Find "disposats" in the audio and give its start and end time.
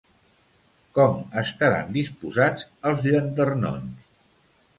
1.99-2.67